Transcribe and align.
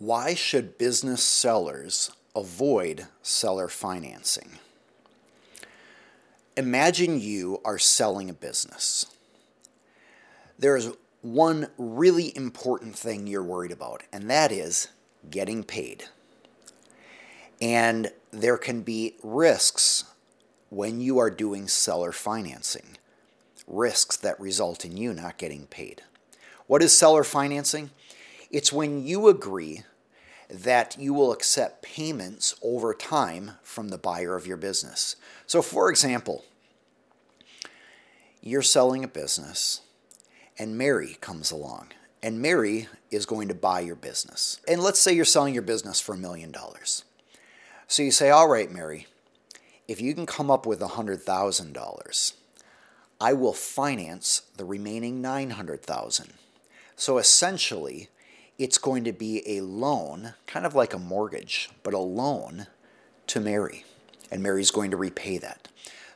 Why 0.00 0.32
should 0.32 0.78
business 0.78 1.22
sellers 1.22 2.10
avoid 2.34 3.08
seller 3.20 3.68
financing? 3.68 4.58
Imagine 6.56 7.20
you 7.20 7.60
are 7.66 7.78
selling 7.78 8.30
a 8.30 8.32
business. 8.32 9.04
There's 10.58 10.88
one 11.20 11.68
really 11.76 12.34
important 12.34 12.96
thing 12.96 13.26
you're 13.26 13.42
worried 13.42 13.72
about, 13.72 14.02
and 14.10 14.30
that 14.30 14.50
is 14.50 14.88
getting 15.30 15.62
paid. 15.62 16.04
And 17.60 18.10
there 18.30 18.56
can 18.56 18.80
be 18.80 19.16
risks 19.22 20.04
when 20.70 21.02
you 21.02 21.18
are 21.18 21.30
doing 21.30 21.68
seller 21.68 22.12
financing, 22.12 22.96
risks 23.66 24.16
that 24.16 24.40
result 24.40 24.86
in 24.86 24.96
you 24.96 25.12
not 25.12 25.36
getting 25.36 25.66
paid. 25.66 26.00
What 26.66 26.82
is 26.82 26.96
seller 26.96 27.22
financing? 27.22 27.90
It's 28.50 28.72
when 28.72 29.04
you 29.06 29.28
agree 29.28 29.84
that 30.50 30.96
you 30.98 31.14
will 31.14 31.32
accept 31.32 31.82
payments 31.82 32.54
over 32.62 32.92
time 32.92 33.52
from 33.62 33.88
the 33.88 33.98
buyer 33.98 34.36
of 34.36 34.46
your 34.46 34.56
business. 34.56 35.16
So, 35.46 35.62
for 35.62 35.90
example, 35.90 36.44
you're 38.42 38.62
selling 38.62 39.04
a 39.04 39.08
business 39.08 39.82
and 40.58 40.76
Mary 40.76 41.16
comes 41.20 41.50
along 41.50 41.88
and 42.22 42.42
Mary 42.42 42.88
is 43.10 43.26
going 43.26 43.48
to 43.48 43.54
buy 43.54 43.80
your 43.80 43.96
business. 43.96 44.60
And 44.68 44.82
let's 44.82 44.98
say 44.98 45.12
you're 45.12 45.24
selling 45.24 45.54
your 45.54 45.62
business 45.62 46.00
for 46.00 46.14
a 46.14 46.18
million 46.18 46.50
dollars. 46.50 47.04
So 47.86 48.02
you 48.02 48.10
say, 48.10 48.30
All 48.30 48.48
right, 48.48 48.70
Mary, 48.70 49.06
if 49.88 50.00
you 50.00 50.14
can 50.14 50.26
come 50.26 50.50
up 50.50 50.66
with 50.66 50.82
a 50.82 50.88
$100,000, 50.88 52.32
I 53.20 53.32
will 53.32 53.52
finance 53.52 54.42
the 54.56 54.64
remaining 54.64 55.20
900,000. 55.20 56.32
So 56.96 57.18
essentially, 57.18 58.08
it's 58.60 58.76
going 58.76 59.04
to 59.04 59.12
be 59.12 59.42
a 59.56 59.62
loan, 59.62 60.34
kind 60.46 60.66
of 60.66 60.74
like 60.74 60.92
a 60.92 60.98
mortgage, 60.98 61.70
but 61.82 61.94
a 61.94 61.98
loan 61.98 62.66
to 63.26 63.40
Mary. 63.40 63.86
And 64.30 64.42
Mary's 64.42 64.70
going 64.70 64.90
to 64.90 64.98
repay 64.98 65.38
that. 65.38 65.68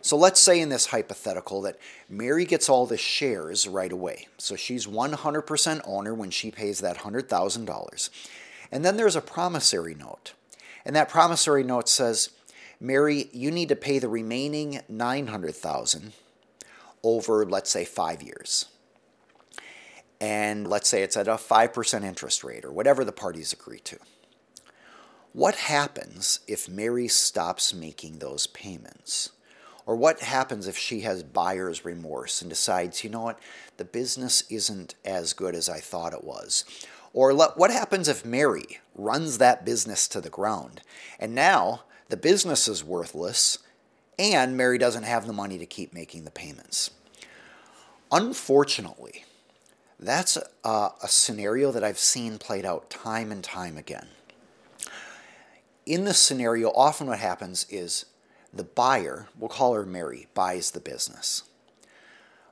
So 0.02 0.18
let's 0.18 0.40
say 0.40 0.60
in 0.60 0.68
this 0.68 0.84
hypothetical 0.84 1.62
that 1.62 1.78
Mary 2.06 2.44
gets 2.44 2.68
all 2.68 2.84
the 2.84 2.98
shares 2.98 3.66
right 3.66 3.90
away. 3.90 4.28
So 4.36 4.56
she's 4.56 4.86
100% 4.86 5.80
owner 5.86 6.12
when 6.12 6.28
she 6.28 6.50
pays 6.50 6.80
that 6.80 6.98
$100,000. 6.98 8.10
And 8.70 8.84
then 8.84 8.98
there's 8.98 9.16
a 9.16 9.22
promissory 9.22 9.94
note. 9.94 10.34
And 10.84 10.94
that 10.94 11.08
promissory 11.08 11.64
note 11.64 11.88
says, 11.88 12.28
Mary, 12.78 13.30
you 13.32 13.50
need 13.50 13.70
to 13.70 13.76
pay 13.76 13.98
the 13.98 14.08
remaining 14.10 14.82
900,000 14.90 16.12
over 17.02 17.46
let's 17.46 17.70
say 17.70 17.86
5 17.86 18.22
years 18.22 18.66
and 20.24 20.66
let's 20.66 20.88
say 20.88 21.02
it's 21.02 21.18
at 21.18 21.28
a 21.28 21.34
5% 21.34 22.02
interest 22.02 22.42
rate 22.42 22.64
or 22.64 22.72
whatever 22.72 23.04
the 23.04 23.12
parties 23.12 23.52
agree 23.52 23.80
to. 23.80 23.98
What 25.34 25.54
happens 25.56 26.40
if 26.48 26.66
Mary 26.66 27.08
stops 27.08 27.74
making 27.74 28.18
those 28.18 28.46
payments? 28.46 29.32
Or 29.84 29.96
what 29.96 30.20
happens 30.20 30.66
if 30.66 30.78
she 30.78 31.00
has 31.00 31.22
buyer's 31.22 31.84
remorse 31.84 32.40
and 32.40 32.48
decides, 32.48 33.04
you 33.04 33.10
know 33.10 33.20
what, 33.20 33.38
the 33.76 33.84
business 33.84 34.44
isn't 34.48 34.94
as 35.04 35.34
good 35.34 35.54
as 35.54 35.68
I 35.68 35.78
thought 35.78 36.14
it 36.14 36.24
was? 36.24 36.64
Or 37.12 37.34
what 37.34 37.70
happens 37.70 38.08
if 38.08 38.24
Mary 38.24 38.80
runs 38.94 39.36
that 39.36 39.66
business 39.66 40.08
to 40.08 40.22
the 40.22 40.30
ground 40.30 40.80
and 41.20 41.34
now 41.34 41.82
the 42.08 42.16
business 42.16 42.66
is 42.66 42.82
worthless 42.82 43.58
and 44.18 44.56
Mary 44.56 44.78
doesn't 44.78 45.02
have 45.02 45.26
the 45.26 45.34
money 45.34 45.58
to 45.58 45.66
keep 45.66 45.92
making 45.92 46.24
the 46.24 46.30
payments? 46.30 46.92
Unfortunately, 48.10 49.26
that's 50.06 50.36
a, 50.64 50.68
a 51.02 51.08
scenario 51.08 51.72
that 51.72 51.84
I've 51.84 51.98
seen 51.98 52.38
played 52.38 52.64
out 52.64 52.90
time 52.90 53.30
and 53.30 53.42
time 53.42 53.76
again. 53.76 54.08
In 55.86 56.04
this 56.04 56.18
scenario, 56.18 56.70
often 56.70 57.06
what 57.06 57.18
happens 57.18 57.66
is 57.68 58.06
the 58.52 58.64
buyer, 58.64 59.28
we'll 59.38 59.48
call 59.48 59.74
her 59.74 59.84
Mary, 59.84 60.28
buys 60.34 60.70
the 60.70 60.80
business. 60.80 61.42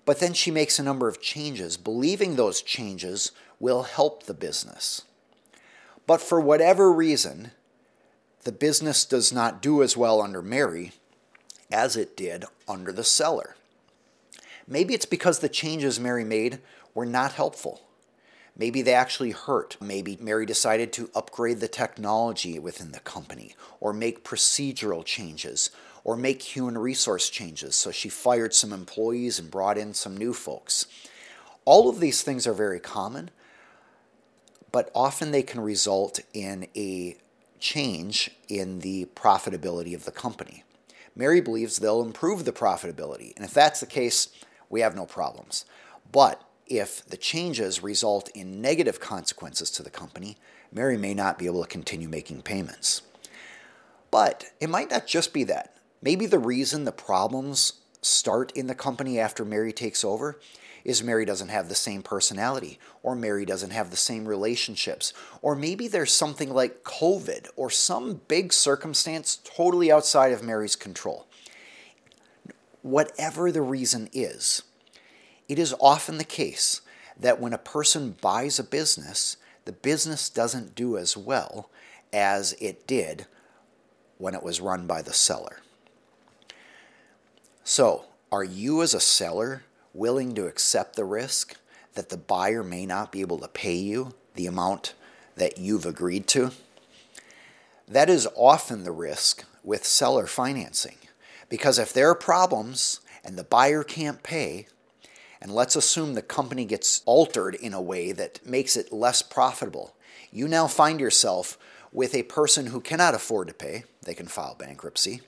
But 0.04 0.18
then 0.18 0.32
she 0.34 0.50
makes 0.50 0.78
a 0.78 0.82
number 0.82 1.08
of 1.08 1.20
changes, 1.20 1.76
believing 1.76 2.36
those 2.36 2.60
changes 2.60 3.32
will 3.60 3.84
help 3.84 4.24
the 4.24 4.34
business. 4.34 5.02
But 6.06 6.20
for 6.20 6.40
whatever 6.40 6.92
reason, 6.92 7.52
the 8.44 8.52
business 8.52 9.04
does 9.04 9.32
not 9.32 9.62
do 9.62 9.82
as 9.82 9.96
well 9.96 10.20
under 10.20 10.42
Mary 10.42 10.92
as 11.70 11.96
it 11.96 12.16
did 12.16 12.44
under 12.68 12.92
the 12.92 13.04
seller. 13.04 13.56
Maybe 14.66 14.94
it's 14.94 15.06
because 15.06 15.38
the 15.38 15.48
changes 15.48 16.00
Mary 16.00 16.24
made 16.24 16.58
were 16.94 17.06
not 17.06 17.32
helpful. 17.32 17.82
Maybe 18.56 18.82
they 18.82 18.94
actually 18.94 19.30
hurt. 19.30 19.76
Maybe 19.80 20.18
Mary 20.20 20.44
decided 20.44 20.92
to 20.94 21.10
upgrade 21.14 21.60
the 21.60 21.68
technology 21.68 22.58
within 22.58 22.92
the 22.92 23.00
company 23.00 23.54
or 23.80 23.92
make 23.92 24.24
procedural 24.24 25.04
changes 25.04 25.70
or 26.04 26.16
make 26.16 26.42
human 26.42 26.76
resource 26.76 27.30
changes. 27.30 27.74
So 27.74 27.90
she 27.90 28.08
fired 28.08 28.54
some 28.54 28.72
employees 28.72 29.38
and 29.38 29.50
brought 29.50 29.78
in 29.78 29.94
some 29.94 30.16
new 30.16 30.34
folks. 30.34 30.86
All 31.64 31.88
of 31.88 32.00
these 32.00 32.22
things 32.22 32.46
are 32.46 32.52
very 32.52 32.80
common, 32.80 33.30
but 34.70 34.90
often 34.94 35.30
they 35.30 35.42
can 35.42 35.60
result 35.60 36.20
in 36.34 36.66
a 36.76 37.16
change 37.60 38.32
in 38.48 38.80
the 38.80 39.06
profitability 39.14 39.94
of 39.94 40.04
the 40.04 40.10
company. 40.10 40.64
Mary 41.14 41.40
believes 41.40 41.76
they'll 41.76 42.02
improve 42.02 42.44
the 42.44 42.52
profitability, 42.52 43.34
and 43.36 43.44
if 43.44 43.54
that's 43.54 43.80
the 43.80 43.86
case, 43.86 44.28
we 44.68 44.80
have 44.80 44.96
no 44.96 45.06
problems. 45.06 45.64
But 46.10 46.42
if 46.72 47.04
the 47.04 47.18
changes 47.18 47.82
result 47.82 48.30
in 48.34 48.62
negative 48.62 48.98
consequences 48.98 49.70
to 49.72 49.82
the 49.82 49.90
company, 49.90 50.38
Mary 50.72 50.96
may 50.96 51.12
not 51.12 51.38
be 51.38 51.44
able 51.44 51.62
to 51.62 51.68
continue 51.68 52.08
making 52.08 52.40
payments. 52.40 53.02
But 54.10 54.46
it 54.58 54.70
might 54.70 54.90
not 54.90 55.06
just 55.06 55.34
be 55.34 55.44
that. 55.44 55.76
Maybe 56.00 56.24
the 56.24 56.38
reason 56.38 56.84
the 56.84 56.92
problems 56.92 57.74
start 58.00 58.52
in 58.52 58.68
the 58.68 58.74
company 58.74 59.20
after 59.20 59.44
Mary 59.44 59.72
takes 59.72 60.02
over 60.02 60.40
is 60.82 61.02
Mary 61.02 61.26
doesn't 61.26 61.50
have 61.50 61.68
the 61.68 61.74
same 61.74 62.02
personality, 62.02 62.78
or 63.02 63.14
Mary 63.14 63.44
doesn't 63.44 63.70
have 63.70 63.90
the 63.90 63.96
same 63.96 64.26
relationships, 64.26 65.12
or 65.42 65.54
maybe 65.54 65.86
there's 65.88 66.12
something 66.12 66.52
like 66.52 66.82
COVID 66.82 67.48
or 67.54 67.68
some 67.68 68.22
big 68.28 68.52
circumstance 68.52 69.38
totally 69.44 69.92
outside 69.92 70.32
of 70.32 70.42
Mary's 70.42 70.74
control. 70.74 71.26
Whatever 72.80 73.52
the 73.52 73.62
reason 73.62 74.08
is, 74.12 74.62
it 75.52 75.58
is 75.58 75.74
often 75.80 76.16
the 76.16 76.24
case 76.24 76.80
that 77.14 77.38
when 77.38 77.52
a 77.52 77.58
person 77.58 78.16
buys 78.22 78.58
a 78.58 78.64
business, 78.64 79.36
the 79.66 79.72
business 79.72 80.30
doesn't 80.30 80.74
do 80.74 80.96
as 80.96 81.14
well 81.14 81.68
as 82.10 82.54
it 82.54 82.86
did 82.86 83.26
when 84.16 84.34
it 84.34 84.42
was 84.42 84.62
run 84.62 84.86
by 84.86 85.02
the 85.02 85.12
seller. 85.12 85.60
So, 87.64 88.06
are 88.32 88.42
you 88.42 88.80
as 88.80 88.94
a 88.94 89.00
seller 89.00 89.64
willing 89.92 90.34
to 90.36 90.46
accept 90.46 90.96
the 90.96 91.04
risk 91.04 91.58
that 91.92 92.08
the 92.08 92.16
buyer 92.16 92.62
may 92.62 92.86
not 92.86 93.12
be 93.12 93.20
able 93.20 93.38
to 93.40 93.48
pay 93.48 93.74
you 93.74 94.14
the 94.36 94.46
amount 94.46 94.94
that 95.36 95.58
you've 95.58 95.84
agreed 95.84 96.26
to? 96.28 96.52
That 97.86 98.08
is 98.08 98.26
often 98.34 98.84
the 98.84 98.90
risk 98.90 99.44
with 99.62 99.84
seller 99.84 100.26
financing 100.26 100.96
because 101.50 101.78
if 101.78 101.92
there 101.92 102.08
are 102.08 102.14
problems 102.14 103.00
and 103.22 103.36
the 103.36 103.44
buyer 103.44 103.84
can't 103.84 104.22
pay, 104.22 104.66
and 105.42 105.52
let's 105.52 105.74
assume 105.74 106.14
the 106.14 106.22
company 106.22 106.64
gets 106.64 107.02
altered 107.04 107.56
in 107.56 107.74
a 107.74 107.82
way 107.82 108.12
that 108.12 108.46
makes 108.46 108.76
it 108.76 108.92
less 108.92 109.22
profitable. 109.22 109.96
You 110.30 110.46
now 110.46 110.68
find 110.68 111.00
yourself 111.00 111.58
with 111.92 112.14
a 112.14 112.22
person 112.22 112.68
who 112.68 112.80
cannot 112.80 113.16
afford 113.16 113.48
to 113.48 113.54
pay, 113.54 113.82
they 114.02 114.14
can 114.14 114.28
file 114.28 114.54
bankruptcy. 114.54 115.20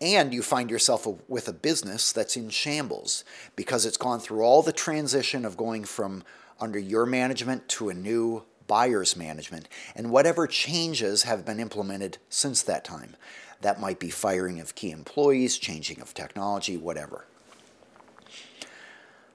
And 0.00 0.32
you 0.32 0.40
find 0.40 0.70
yourself 0.70 1.04
with 1.26 1.48
a 1.48 1.52
business 1.52 2.12
that's 2.12 2.36
in 2.36 2.48
shambles 2.48 3.24
because 3.56 3.84
it's 3.84 3.96
gone 3.96 4.20
through 4.20 4.42
all 4.42 4.62
the 4.62 4.72
transition 4.72 5.44
of 5.44 5.56
going 5.56 5.84
from 5.84 6.22
under 6.60 6.78
your 6.78 7.04
management 7.04 7.68
to 7.70 7.88
a 7.88 7.94
new 7.94 8.44
buyer's 8.68 9.16
management, 9.16 9.68
and 9.96 10.12
whatever 10.12 10.46
changes 10.46 11.24
have 11.24 11.44
been 11.44 11.58
implemented 11.58 12.18
since 12.28 12.62
that 12.62 12.84
time. 12.84 13.16
That 13.62 13.80
might 13.80 13.98
be 13.98 14.10
firing 14.10 14.60
of 14.60 14.76
key 14.76 14.92
employees, 14.92 15.58
changing 15.58 16.00
of 16.00 16.14
technology, 16.14 16.76
whatever. 16.76 17.26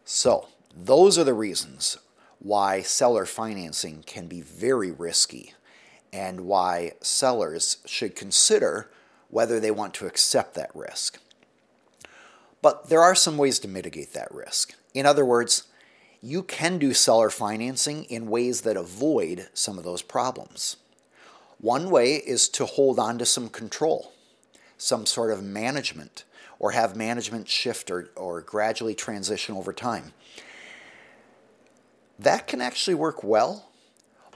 So, 0.05 0.47
those 0.75 1.17
are 1.17 1.23
the 1.23 1.33
reasons 1.33 1.97
why 2.39 2.81
seller 2.81 3.25
financing 3.25 4.03
can 4.05 4.27
be 4.27 4.41
very 4.41 4.91
risky 4.91 5.53
and 6.11 6.41
why 6.41 6.93
sellers 7.01 7.77
should 7.85 8.15
consider 8.15 8.89
whether 9.29 9.59
they 9.59 9.71
want 9.71 9.93
to 9.95 10.05
accept 10.05 10.53
that 10.55 10.75
risk. 10.75 11.19
But 12.61 12.89
there 12.89 13.01
are 13.01 13.15
some 13.15 13.37
ways 13.37 13.59
to 13.59 13.67
mitigate 13.67 14.13
that 14.13 14.33
risk. 14.33 14.73
In 14.93 15.05
other 15.05 15.25
words, 15.25 15.63
you 16.21 16.43
can 16.43 16.77
do 16.77 16.93
seller 16.93 17.29
financing 17.29 18.03
in 18.05 18.29
ways 18.29 18.61
that 18.61 18.77
avoid 18.77 19.49
some 19.53 19.77
of 19.77 19.83
those 19.83 20.01
problems. 20.01 20.77
One 21.59 21.89
way 21.89 22.15
is 22.15 22.47
to 22.49 22.65
hold 22.65 22.99
on 22.99 23.17
to 23.19 23.25
some 23.25 23.49
control, 23.49 24.13
some 24.77 25.05
sort 25.05 25.31
of 25.31 25.43
management 25.43 26.23
or 26.59 26.71
have 26.71 26.95
management 26.95 27.47
shift 27.47 27.89
or, 27.91 28.09
or 28.15 28.41
gradually 28.41 28.95
transition 28.95 29.55
over 29.55 29.73
time. 29.73 30.13
That 32.19 32.47
can 32.47 32.61
actually 32.61 32.95
work 32.95 33.23
well, 33.23 33.69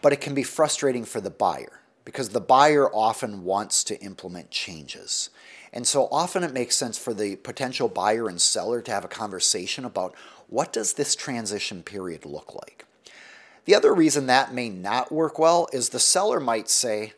but 0.01 0.13
it 0.13 0.21
can 0.21 0.33
be 0.33 0.43
frustrating 0.43 1.05
for 1.05 1.21
the 1.21 1.29
buyer 1.29 1.81
because 2.05 2.29
the 2.29 2.41
buyer 2.41 2.89
often 2.93 3.43
wants 3.43 3.83
to 3.83 3.99
implement 4.01 4.49
changes. 4.49 5.29
And 5.73 5.85
so 5.85 6.07
often 6.11 6.43
it 6.43 6.53
makes 6.53 6.75
sense 6.75 6.97
for 6.97 7.13
the 7.13 7.35
potential 7.35 7.89
buyer 7.89 8.29
and 8.29 8.41
seller 8.41 8.81
to 8.81 8.91
have 8.91 9.05
a 9.05 9.09
conversation 9.09 9.85
about 9.85 10.15
what 10.47 10.71
does 10.71 10.93
this 10.93 11.15
transition 11.15 11.83
period 11.83 12.25
look 12.25 12.55
like? 12.55 12.85
The 13.65 13.75
other 13.75 13.93
reason 13.93 14.27
that 14.27 14.53
may 14.53 14.69
not 14.69 15.11
work 15.11 15.37
well 15.37 15.67
is 15.73 15.89
the 15.89 15.99
seller 15.99 16.39
might 16.39 16.69
say, 16.69 17.11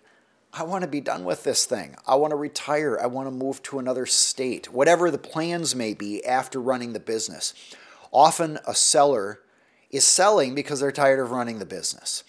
I 0.54 0.64
want 0.64 0.82
to 0.82 0.90
be 0.90 1.02
done 1.02 1.26
with 1.26 1.44
this 1.44 1.66
thing. 1.66 1.96
I 2.08 2.16
want 2.16 2.32
to 2.32 2.38
retire. 2.38 3.00
I 3.00 3.06
want 3.06 3.28
to 3.28 3.32
move 3.32 3.62
to 3.64 3.80
another 3.80 4.06
state. 4.06 4.74
Whatever 4.74 5.12
the 5.12 5.18
plans 5.18 5.76
may 5.76 5.94
be 5.94 6.26
after 6.26 6.60
running 6.60 6.94
the 6.94 7.00
business. 7.00 7.54
Often 8.12 8.60
a 8.68 8.74
seller 8.74 9.42
is 9.92 10.06
selling 10.06 10.56
because 10.56 10.80
they're 10.80 10.92
tired 10.92 11.20
of 11.20 11.32
running 11.32 11.60
the 11.60 11.66
business. 11.66 12.24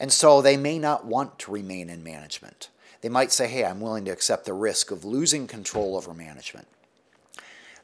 And 0.00 0.12
so 0.12 0.40
they 0.40 0.56
may 0.56 0.78
not 0.78 1.04
want 1.04 1.38
to 1.40 1.50
remain 1.50 1.90
in 1.90 2.02
management. 2.02 2.70
They 3.02 3.08
might 3.10 3.32
say, 3.32 3.46
hey, 3.46 3.64
I'm 3.64 3.80
willing 3.80 4.04
to 4.06 4.10
accept 4.10 4.46
the 4.46 4.52
risk 4.54 4.90
of 4.90 5.04
losing 5.04 5.46
control 5.46 5.96
over 5.96 6.14
management. 6.14 6.66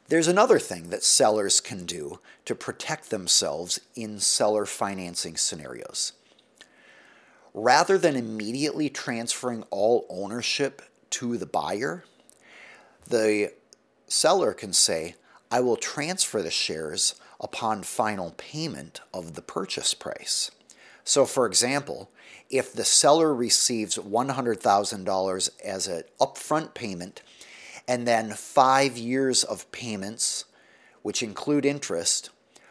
There's 0.09 0.27
another 0.27 0.59
thing 0.59 0.89
that 0.89 1.03
sellers 1.03 1.61
can 1.61 1.85
do 1.85 2.19
to 2.45 2.55
protect 2.55 3.09
themselves 3.09 3.79
in 3.95 4.19
seller 4.19 4.65
financing 4.65 5.37
scenarios. 5.37 6.13
Rather 7.53 7.97
than 7.97 8.15
immediately 8.15 8.89
transferring 8.89 9.63
all 9.69 10.05
ownership 10.09 10.81
to 11.11 11.37
the 11.37 11.45
buyer, 11.45 12.03
the 13.07 13.53
seller 14.07 14.53
can 14.53 14.73
say, 14.73 15.15
I 15.51 15.59
will 15.59 15.75
transfer 15.75 16.41
the 16.41 16.49
shares 16.49 17.13
upon 17.39 17.83
final 17.83 18.33
payment 18.37 19.01
of 19.13 19.35
the 19.35 19.41
purchase 19.41 19.93
price. 19.93 20.49
So, 21.03 21.25
for 21.25 21.45
example, 21.45 22.09
if 22.49 22.73
the 22.73 22.85
seller 22.85 23.33
receives 23.35 23.97
$100,000 23.97 25.49
as 25.63 25.87
an 25.87 26.03
upfront 26.19 26.73
payment 26.73 27.21
and 27.87 28.07
then 28.07 28.31
five 28.31 28.97
years 28.97 29.43
of 29.43 29.71
payments, 29.71 30.45
which 31.01 31.21
include 31.21 31.65
interest, 31.65 32.29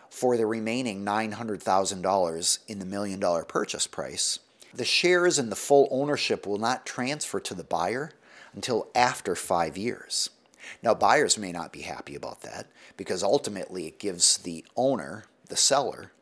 for 0.09 0.37
the 0.37 0.47
remaining 0.47 1.05
$900,000 1.05 2.59
in 2.67 2.79
the 2.79 2.85
million 2.85 3.21
dollar 3.21 3.45
purchase 3.45 3.87
price, 3.87 4.39
the 4.75 4.85
shares 4.85 5.39
and 5.39 5.51
the 5.51 5.57
full 5.57 5.89
ownership 5.91 6.47
will 6.47 6.59
not 6.59 6.87
transfer 6.87 7.41
to 7.41 7.55
the 7.55 7.65
buyer 7.65 8.13
until 8.55 8.89
after 8.95 9.35
five 9.35 9.77
years. 9.77 10.31
Now, 10.83 10.95
buyers 10.95 11.39
may 11.39 11.53
not 11.53 11.73
be 11.73 11.83
happy 11.83 12.15
about 12.15 12.43
that 12.43 12.67
because 12.97 13.23
ultimately 13.23 13.87
it 13.87 13.99
gives 13.99 14.39
the 14.39 14.65
owner, 14.77 15.25
the 15.49 15.57
seller, 15.57 16.13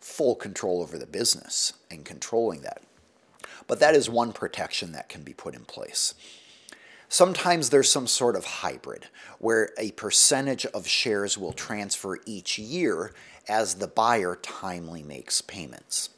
full 0.00 0.34
control 0.34 0.82
over 0.82 0.98
the 0.98 1.06
business 1.06 1.74
and 1.90 2.04
controlling 2.04 2.62
that. 2.62 2.82
But 3.66 3.80
that 3.80 3.94
is 3.94 4.10
one 4.10 4.32
protection 4.32 4.92
that 4.92 5.08
can 5.08 5.22
be 5.22 5.32
put 5.32 5.54
in 5.54 5.64
place. 5.64 6.14
Sometimes 7.08 7.70
there's 7.70 7.90
some 7.90 8.06
sort 8.06 8.36
of 8.36 8.44
hybrid 8.44 9.06
where 9.38 9.70
a 9.78 9.92
percentage 9.92 10.66
of 10.66 10.86
shares 10.86 11.38
will 11.38 11.52
transfer 11.52 12.18
each 12.26 12.58
year 12.58 13.12
as 13.48 13.74
the 13.74 13.86
buyer 13.86 14.36
timely 14.42 15.02
makes 15.02 15.40
payments. 15.40 16.10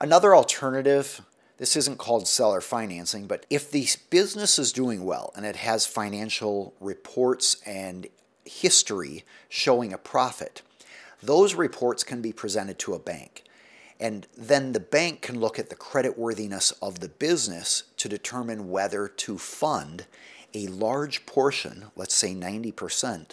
Another 0.00 0.34
alternative, 0.34 1.22
this 1.56 1.76
isn't 1.76 1.98
called 1.98 2.28
seller 2.28 2.60
financing, 2.60 3.26
but 3.26 3.44
if 3.50 3.70
the 3.70 3.88
business 4.10 4.58
is 4.58 4.72
doing 4.72 5.04
well 5.04 5.32
and 5.34 5.44
it 5.44 5.56
has 5.56 5.86
financial 5.86 6.72
reports 6.80 7.60
and 7.66 8.06
history 8.44 9.24
showing 9.48 9.92
a 9.92 9.98
profit, 9.98 10.62
those 11.20 11.54
reports 11.54 12.04
can 12.04 12.22
be 12.22 12.32
presented 12.32 12.78
to 12.78 12.94
a 12.94 12.98
bank. 13.00 13.42
And 13.98 14.28
then 14.36 14.72
the 14.72 14.80
bank 14.80 15.22
can 15.22 15.40
look 15.40 15.58
at 15.58 15.68
the 15.68 15.74
creditworthiness 15.74 16.72
of 16.80 17.00
the 17.00 17.08
business 17.08 17.82
to 17.96 18.08
determine 18.08 18.70
whether 18.70 19.08
to 19.08 19.36
fund 19.36 20.06
a 20.54 20.68
large 20.68 21.26
portion, 21.26 21.86
let's 21.96 22.14
say 22.14 22.34
90%, 22.34 23.30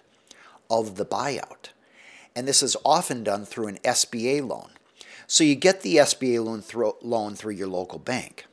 of 0.69 0.95
the 0.95 1.05
buyout. 1.05 1.69
And 2.35 2.47
this 2.47 2.63
is 2.63 2.75
often 2.83 3.23
done 3.23 3.45
through 3.45 3.67
an 3.67 3.77
SBA 3.83 4.47
loan. 4.47 4.71
So 5.27 5.43
you 5.43 5.55
get 5.55 5.81
the 5.81 5.97
SBA 5.97 6.43
loan 6.43 6.61
through, 6.61 6.95
loan 7.01 7.35
through 7.35 7.53
your 7.53 7.67
local 7.67 7.99
bank. 7.99 8.45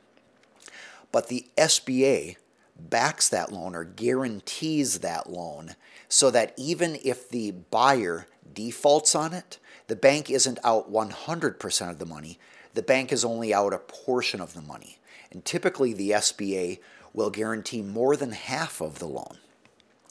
But 1.11 1.27
the 1.27 1.45
SBA 1.57 2.37
backs 2.77 3.29
that 3.29 3.51
loan 3.51 3.75
or 3.75 3.83
guarantees 3.83 4.99
that 4.99 5.29
loan 5.29 5.75
so 6.09 6.31
that 6.31 6.53
even 6.57 6.97
if 7.03 7.29
the 7.29 7.51
buyer 7.51 8.27
defaults 8.53 9.15
on 9.15 9.33
it, 9.33 9.59
the 9.87 9.95
bank 9.95 10.29
isn't 10.29 10.59
out 10.63 10.91
100% 10.91 11.89
of 11.89 11.99
the 11.99 12.05
money. 12.05 12.39
The 12.73 12.81
bank 12.81 13.11
is 13.11 13.23
only 13.23 13.53
out 13.53 13.73
a 13.73 13.77
portion 13.77 14.41
of 14.41 14.53
the 14.53 14.61
money. 14.61 14.97
And 15.31 15.43
typically, 15.43 15.93
the 15.93 16.11
SBA 16.11 16.79
will 17.13 17.29
guarantee 17.29 17.81
more 17.81 18.15
than 18.15 18.31
half 18.31 18.81
of 18.81 18.99
the 18.99 19.07
loan. 19.07 19.37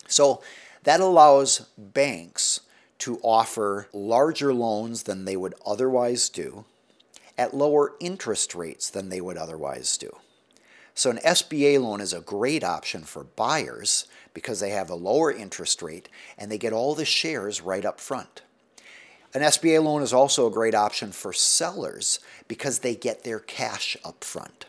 So 0.06 0.42
that 0.84 1.00
allows 1.00 1.66
banks 1.76 2.60
to 3.02 3.18
offer 3.24 3.88
larger 3.92 4.54
loans 4.54 5.02
than 5.02 5.24
they 5.24 5.36
would 5.36 5.56
otherwise 5.66 6.28
do 6.28 6.64
at 7.36 7.52
lower 7.52 7.94
interest 7.98 8.54
rates 8.54 8.88
than 8.88 9.08
they 9.08 9.20
would 9.20 9.36
otherwise 9.36 9.96
do. 9.96 10.16
So, 10.94 11.10
an 11.10 11.16
SBA 11.16 11.82
loan 11.82 12.00
is 12.00 12.12
a 12.12 12.20
great 12.20 12.62
option 12.62 13.02
for 13.02 13.24
buyers 13.24 14.06
because 14.34 14.60
they 14.60 14.70
have 14.70 14.88
a 14.88 14.94
lower 14.94 15.32
interest 15.32 15.82
rate 15.82 16.08
and 16.38 16.48
they 16.48 16.58
get 16.58 16.72
all 16.72 16.94
the 16.94 17.04
shares 17.04 17.60
right 17.60 17.84
up 17.84 17.98
front. 17.98 18.42
An 19.34 19.42
SBA 19.42 19.82
loan 19.82 20.02
is 20.02 20.12
also 20.12 20.46
a 20.46 20.52
great 20.52 20.74
option 20.74 21.10
for 21.10 21.32
sellers 21.32 22.20
because 22.46 22.80
they 22.80 22.94
get 22.94 23.24
their 23.24 23.40
cash 23.40 23.96
up 24.04 24.22
front. 24.22 24.66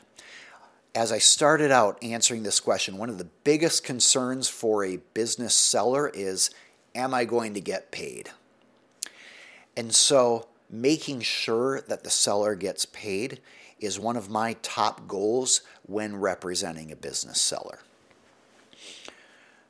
As 0.95 1.11
I 1.11 1.19
started 1.19 1.69
out 1.69 2.01
answering 2.01 2.41
this 2.41 2.59
question, 2.59 2.97
one 2.97 3.11
of 3.11 3.19
the 3.19 3.29
biggest 3.43 3.83
concerns 3.83 4.49
for 4.49 4.83
a 4.83 4.97
business 5.13 5.53
seller 5.53 6.09
is 6.15 6.49
am 6.95 7.13
I 7.13 7.25
going 7.25 7.53
to 7.53 7.61
get 7.61 7.91
paid? 7.91 8.29
And 9.75 9.93
so 9.93 10.47
making 10.69 11.21
sure 11.21 11.81
that 11.81 12.03
the 12.03 12.09
seller 12.09 12.55
gets 12.55 12.85
paid 12.85 13.39
is 13.79 13.99
one 13.99 14.15
of 14.17 14.29
my 14.29 14.55
top 14.61 15.07
goals 15.07 15.61
when 15.85 16.15
representing 16.15 16.91
a 16.91 16.95
business 16.95 17.41
seller. 17.41 17.79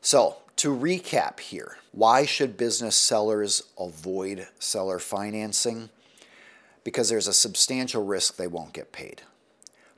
So, 0.02 0.38
to 0.58 0.75
recap 0.75 1.40
here, 1.40 1.78
why 1.92 2.25
should 2.25 2.58
business 2.58 2.96
sellers 2.96 3.64
avoid 3.80 4.48
seller 4.60 5.00
financing? 5.00 5.90
Because 6.84 7.10
there's 7.10 7.28
a 7.28 7.34
substantial 7.34 8.06
risk 8.06 8.36
they 8.36 8.48
won't 8.48 8.74
get 8.74 8.92
paid. 8.92 9.24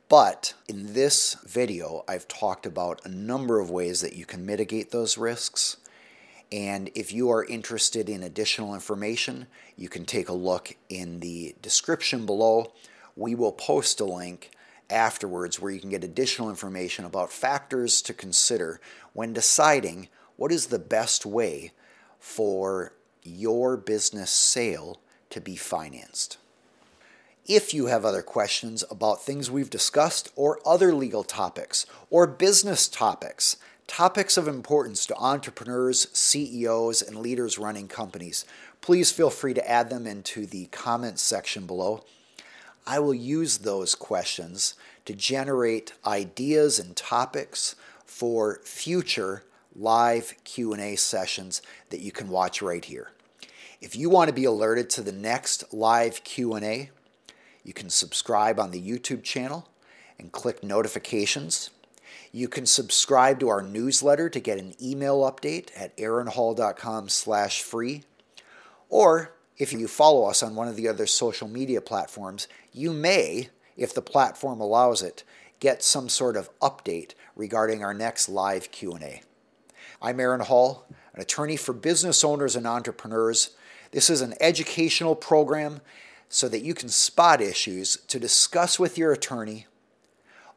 But 0.08 0.54
in 0.68 0.94
this 0.94 1.36
video, 1.44 2.04
I've 2.08 2.28
talked 2.28 2.64
about 2.64 3.04
a 3.04 3.08
number 3.08 3.60
of 3.60 3.70
ways 3.70 4.00
that 4.00 4.14
you 4.14 4.24
can 4.24 4.46
mitigate 4.46 4.92
those 4.92 5.18
risks 5.18 5.76
and 6.52 6.90
if 6.94 7.12
you 7.12 7.30
are 7.30 7.44
interested 7.44 8.08
in 8.08 8.22
additional 8.22 8.74
information, 8.74 9.46
you 9.76 9.88
can 9.88 10.04
take 10.04 10.28
a 10.28 10.34
look 10.34 10.76
in 10.88 11.20
the 11.20 11.54
description 11.60 12.24
below. 12.24 12.72
We 13.16 13.34
will 13.34 13.52
post 13.52 14.00
a 14.00 14.04
link 14.04 14.50
afterwards 14.88 15.58
where 15.58 15.72
you 15.72 15.80
can 15.80 15.90
get 15.90 16.04
additional 16.04 16.48
information 16.48 17.04
about 17.04 17.32
factors 17.32 18.00
to 18.02 18.14
consider 18.14 18.80
when 19.12 19.32
deciding 19.32 20.08
what 20.36 20.52
is 20.52 20.66
the 20.66 20.78
best 20.78 21.26
way 21.26 21.72
for 22.20 22.92
your 23.22 23.76
business 23.76 24.30
sale 24.30 25.00
to 25.30 25.40
be 25.40 25.56
financed. 25.56 26.38
If 27.44 27.72
you 27.72 27.86
have 27.86 28.04
other 28.04 28.22
questions 28.22 28.84
about 28.90 29.22
things 29.22 29.50
we've 29.50 29.70
discussed 29.70 30.32
or 30.36 30.60
other 30.66 30.92
legal 30.92 31.22
topics 31.22 31.86
or 32.10 32.26
business 32.26 32.88
topics, 32.88 33.56
topics 33.86 34.36
of 34.36 34.48
importance 34.48 35.06
to 35.06 35.16
entrepreneurs, 35.16 36.08
CEOs, 36.12 37.02
and 37.02 37.16
leaders 37.16 37.58
running 37.58 37.88
companies, 37.88 38.44
please 38.80 39.10
feel 39.12 39.30
free 39.30 39.54
to 39.54 39.70
add 39.70 39.90
them 39.90 40.06
into 40.06 40.46
the 40.46 40.66
comments 40.66 41.22
section 41.22 41.66
below. 41.66 42.04
I 42.86 42.98
will 42.98 43.14
use 43.14 43.58
those 43.58 43.94
questions 43.94 44.74
to 45.04 45.14
generate 45.14 45.92
ideas 46.06 46.78
and 46.78 46.94
topics 46.96 47.74
for 48.04 48.60
future 48.62 49.44
live 49.74 50.34
Q&A 50.44 50.96
sessions 50.96 51.62
that 51.90 52.00
you 52.00 52.10
can 52.10 52.28
watch 52.28 52.62
right 52.62 52.84
here. 52.84 53.10
If 53.80 53.94
you 53.94 54.08
want 54.08 54.28
to 54.28 54.34
be 54.34 54.44
alerted 54.44 54.88
to 54.90 55.02
the 55.02 55.12
next 55.12 55.72
live 55.72 56.24
Q&A, 56.24 56.90
you 57.62 57.72
can 57.72 57.90
subscribe 57.90 58.58
on 58.58 58.70
the 58.70 58.80
YouTube 58.80 59.22
channel 59.22 59.68
and 60.18 60.32
click 60.32 60.62
notifications 60.64 61.70
you 62.32 62.48
can 62.48 62.66
subscribe 62.66 63.40
to 63.40 63.48
our 63.48 63.62
newsletter 63.62 64.28
to 64.28 64.40
get 64.40 64.58
an 64.58 64.74
email 64.82 65.20
update 65.20 65.68
at 65.76 65.96
aaronhall.com 65.96 67.08
slash 67.08 67.62
free. 67.62 68.04
Or 68.88 69.32
if 69.58 69.72
you 69.72 69.88
follow 69.88 70.28
us 70.28 70.42
on 70.42 70.54
one 70.54 70.68
of 70.68 70.76
the 70.76 70.88
other 70.88 71.06
social 71.06 71.48
media 71.48 71.80
platforms, 71.80 72.46
you 72.72 72.92
may, 72.92 73.48
if 73.76 73.94
the 73.94 74.02
platform 74.02 74.60
allows 74.60 75.02
it, 75.02 75.24
get 75.60 75.82
some 75.82 76.08
sort 76.08 76.36
of 76.36 76.50
update 76.60 77.12
regarding 77.34 77.82
our 77.82 77.94
next 77.94 78.28
live 78.28 78.70
Q&A. 78.70 79.22
I'm 80.02 80.20
Aaron 80.20 80.42
Hall, 80.42 80.86
an 81.14 81.22
attorney 81.22 81.56
for 81.56 81.72
business 81.72 82.22
owners 82.22 82.54
and 82.54 82.66
entrepreneurs. 82.66 83.50
This 83.92 84.10
is 84.10 84.20
an 84.20 84.34
educational 84.40 85.14
program 85.14 85.80
so 86.28 86.48
that 86.48 86.62
you 86.62 86.74
can 86.74 86.88
spot 86.88 87.40
issues 87.40 87.96
to 88.08 88.18
discuss 88.18 88.78
with 88.78 88.98
your 88.98 89.12
attorney, 89.12 89.66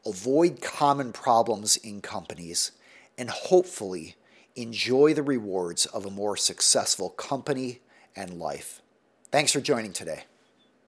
avoid 0.06 0.60
common 0.60 1.12
problems 1.12 1.76
in 1.76 2.00
companies, 2.00 2.72
and 3.18 3.30
hopefully 3.30 4.16
enjoy 4.56 5.14
the 5.14 5.22
rewards 5.22 5.86
of 5.86 6.06
a 6.06 6.10
more 6.10 6.36
successful 6.36 7.10
company 7.10 7.80
and 8.16 8.38
life. 8.38 8.82
Thanks 9.30 9.52
for 9.52 9.60
joining 9.60 9.92
today. 9.92 10.24